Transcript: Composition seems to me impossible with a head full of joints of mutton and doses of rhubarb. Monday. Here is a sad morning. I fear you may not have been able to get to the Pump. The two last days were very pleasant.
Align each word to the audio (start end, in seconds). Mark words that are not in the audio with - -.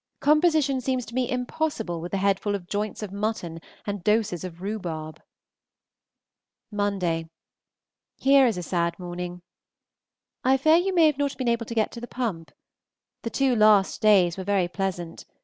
Composition 0.19 0.81
seems 0.81 1.05
to 1.05 1.13
me 1.13 1.29
impossible 1.29 2.01
with 2.01 2.11
a 2.11 2.17
head 2.17 2.39
full 2.39 2.55
of 2.55 2.65
joints 2.65 3.03
of 3.03 3.11
mutton 3.11 3.59
and 3.85 4.03
doses 4.03 4.43
of 4.43 4.59
rhubarb. 4.59 5.21
Monday. 6.71 7.29
Here 8.17 8.47
is 8.47 8.57
a 8.57 8.63
sad 8.63 8.97
morning. 8.97 9.43
I 10.43 10.57
fear 10.57 10.77
you 10.77 10.95
may 10.95 11.11
not 11.15 11.33
have 11.33 11.37
been 11.37 11.47
able 11.47 11.67
to 11.67 11.75
get 11.75 11.91
to 11.91 12.01
the 12.01 12.07
Pump. 12.07 12.49
The 13.21 13.29
two 13.29 13.55
last 13.55 14.01
days 14.01 14.37
were 14.39 14.43
very 14.43 14.67
pleasant. 14.67 15.23